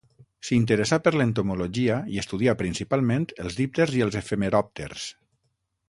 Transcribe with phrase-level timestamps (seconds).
[0.47, 5.07] S'interessà per l'entomologia i estudià principalment els dípters i els efemeròpters.